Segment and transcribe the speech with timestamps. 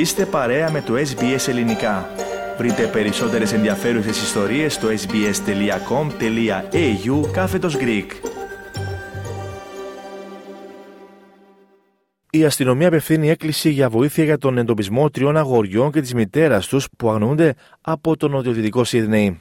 [0.00, 2.08] Είστε παρέα με το SBS Ελληνικά.
[2.58, 5.30] Βρείτε περισσότερες ενδιαφέρουσες ιστορίες στο sbs.com.au
[7.32, 8.06] κάθετος Greek.
[12.30, 16.88] Η αστυνομία απευθύνει έκκληση για βοήθεια για τον εντοπισμό τριών αγοριών και της μητέρας τους
[16.98, 19.40] που αγνοούνται από το νοτιοδυτικό Σίδνεϊ.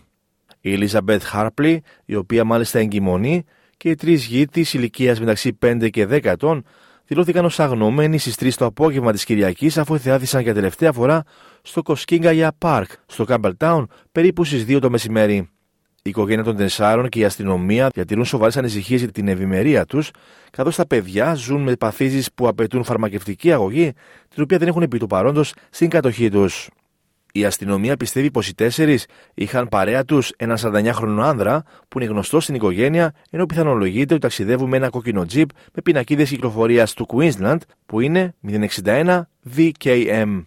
[0.61, 3.43] Η Ελίζαμπεθ Χάρπλι, η οποία μάλιστα εγκυμονεί,
[3.77, 6.63] και οι τρεις γη της ηλικίας μεταξύ 5 και 10 ετών
[7.09, 11.23] δηλώθηκαν ως αγνωμένοι στις 3 το απόγευμα της Κυριακής αφού θεάθησαν για τελευταία φορά
[11.61, 15.35] στο Κοσκίνγκαγια Πάρκ, στο Κάμπελτάουν, περίπου στις 2 το μεσημέρι.
[16.01, 20.11] Η οικογένεια των τεσσάρων και η αστυνομία διατηρούν σοβαρές ανησυχίες για την ευημερία τους,
[20.51, 23.93] καθώς τα παιδιά ζουν με παθήσεις που απαιτούν φαρμακευτική αγωγή,
[24.29, 26.69] την οποία δεν έχουν επί του παρόντος στην κατοχή τους.
[27.31, 32.39] Η αστυνομία πιστεύει πως οι τέσσερις είχαν παρέα τους ένα 49χρονο άνδρα που είναι γνωστό
[32.39, 37.57] στην οικογένεια, ενώ πιθανολογείται ότι ταξιδεύουν με ένα κόκκινο τζιπ με πινακίδες κυκλοφορίας του Queensland
[37.85, 38.35] που είναι
[38.83, 39.21] 061
[39.55, 40.45] VKM.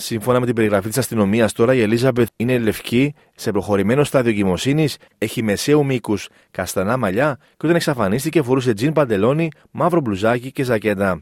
[0.00, 4.96] Σύμφωνα με την περιγραφή της αστυνομίας, τώρα η Ελίζαμπεθ είναι λευκή, σε προχωρημένο στάδιο εγκυμοσύνης,
[5.18, 11.20] έχει μεσαίου μήκους, καστανά μαλλιά και όταν εξαφανίστηκε φορούσε τζιν παντελόνι, μαύρο μπλουζάκι και ζακέτα.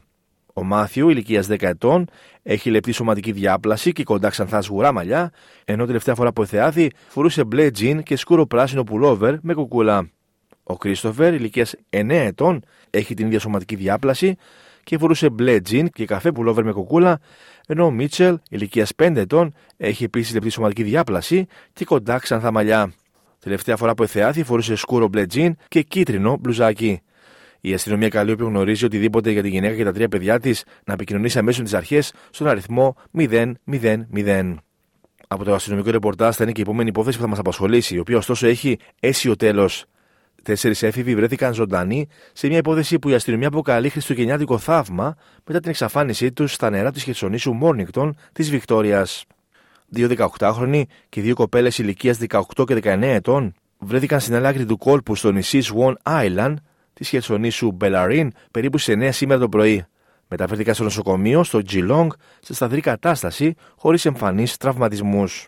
[0.57, 2.07] Ο Μάθιου, ηλικίας 10 ετών,
[2.43, 5.31] έχει λεπτή σωματική διάπλαση και κοντά ξανθά σγουρά μαλλιά,
[5.65, 10.09] ενώ τελευταία φορά που εθεάθη φορούσε μπλε τζιν και σκούρο πράσινο πουλόβερ με κουκούλα.
[10.63, 14.35] Ο Κρίστοφερ, ηλικίας 9 ετών, έχει την ίδια σωματική διάπλαση
[14.83, 17.19] και φορούσε μπλε τζιν και καφέ πουλόβερ με κουκούλα,
[17.67, 22.93] ενώ ο Μίτσελ, ηλικίας 5 ετών, έχει επίσης λεπτή σωματική διάπλαση και κοντά ξανθά μαλλιά.
[23.39, 27.01] Τελευταία φορά που εθεάθη φορούσε σκούρο μπλε τζιν και κίτρινο μπλουζάκι.
[27.61, 30.93] Η αστυνομία καλεί όποιον γνωρίζει οτιδήποτε για τη γυναίκα και τα τρία παιδιά της να
[30.93, 34.55] επικοινωνήσει αμέσως τις αρχές στον αριθμό 000.
[35.27, 37.99] Από το αστυνομικό ρεπορτάζ θα είναι και η επόμενη υπόθεση που θα μας απασχολήσει, η
[37.99, 39.85] οποία ωστόσο έχει αίσιο τέλος.
[40.43, 45.69] Τέσσερις έφηβοι βρέθηκαν ζωντανοί σε μια υπόθεση που η αστυνομία αποκαλεί χριστουγεννιάτικο θαύμα μετά την
[45.69, 49.25] εξαφάνισή τους στα νερά της χερσονήσου Μόρνικτον της Βικτόριας.
[49.87, 54.77] Δύο 18χρονοι και δύο κοπέλες ηλικίας 18 και 19 ετών βρέθηκαν στην άλλη άκρη του
[54.77, 56.53] κόλπου στο νησί Swan Island
[56.97, 59.85] τη χερσονήσου Μπελαρίν περίπου σε 9 σήμερα το πρωί.
[60.27, 62.07] Μεταφέρθηκαν στο νοσοκομείο στο Geelong
[62.39, 65.47] σε σταθερή κατάσταση χωρίς εμφανείς τραυματισμούς.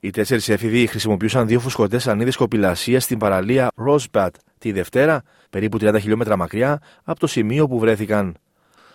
[0.00, 4.28] Οι τέσσερις έφηβοι χρησιμοποιούσαν δύο φουσκωτές ανίδες κοπηλασίας στην παραλία Rosebud
[4.58, 8.36] τη Δευτέρα, περίπου 30 χιλιόμετρα μακριά από το σημείο που βρέθηκαν.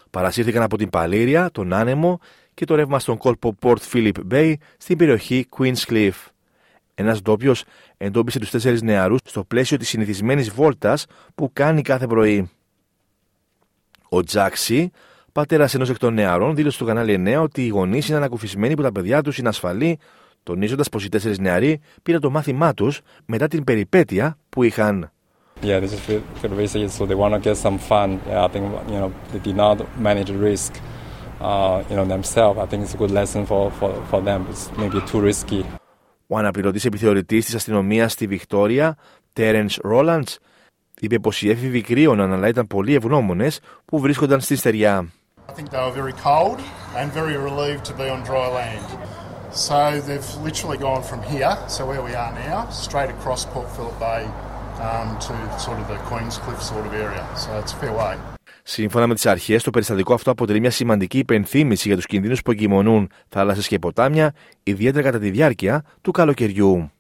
[0.10, 2.20] Παρασύρθηκαν από την Παλήρια, τον άνεμο
[2.54, 6.12] και το ρεύμα στον κόλπο Port Phillip Bay στην περιοχή Queenscliff.
[7.00, 7.63] Ένας ντόπιος
[7.97, 12.50] εντόπισε τους τέσσερις νεαρούς στο πλαίσιο της συνηθισμένης βόλτας που κάνει κάθε πρωί.
[14.09, 14.91] Ο Τζάξι,
[15.31, 18.81] πατέρας ενός εκ των νεαρών, δήλωσε στο κανάλι 9 ότι οι γονείς είναι ανακουφισμένοι που
[18.81, 20.00] τα παιδιά τους είναι ασφαλή,
[20.44, 25.12] τονίζοντας πως οι τέσσερις νεαροί πήραν το μάθημά τους μετά την περιπέτεια που είχαν.
[25.62, 26.02] Yeah, this is
[26.41, 28.07] for the so they want to get some fun.
[28.30, 30.72] Yeah, I think you know they did not manage the risk,
[31.41, 32.57] uh, you know themselves.
[32.63, 34.40] I think it's a good lesson for for for them.
[34.52, 35.62] It's maybe too risky.
[36.28, 38.98] Ο αναπληρωτή επιθεωρητή τη αστυνομία στη Βικτόρια,
[39.34, 40.28] Τέρεν Ρόλαντ,
[41.00, 43.48] είπε πω οι έφηβοι κρύωναν αλλά ήταν πολύ ευγνώμονε
[43.86, 45.12] που βρίσκονταν στη στεριά.
[45.50, 46.60] I think they were very cold
[46.98, 48.88] and very relieved to be on dry land.
[49.52, 53.98] So they've literally gone from here, so where we are now, straight across Port Phillip
[53.98, 54.24] Bay
[54.88, 57.26] um, to sort of the Queenscliff sort of area.
[57.36, 58.37] So it's a fair way.
[58.70, 62.52] Σύμφωνα με τις αρχές, το περιστατικό αυτό αποτελεί μια σημαντική υπενθύμηση για τους κινδύνους που
[62.52, 64.34] εγκυμονούν θάλασσες και ποτάμια,
[64.64, 66.92] ιδιαίτερα κατά τη διάρκεια του καλοκαιριού.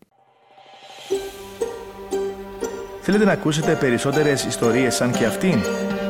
[3.01, 5.59] Θέλετε να ακούσετε περισσότερες ιστορίες σαν και αυτήν;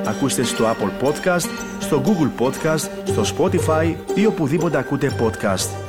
[0.06, 5.87] Ακούστε στο Apple Podcast, στο Google Podcast, στο Spotify ή οπουδήποτε ακούτε podcast.